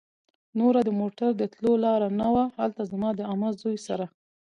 نور 0.57 0.73
د 0.87 0.89
موټر 0.99 1.29
د 1.37 1.43
تلو 1.53 1.73
لار 1.83 2.01
نه 2.19 2.27
وه. 2.33 2.43
هلته 2.59 2.81
زما 2.91 3.09
د 3.15 3.19
عمه 3.31 3.49
زوی 3.61 3.77
سره 3.87 4.05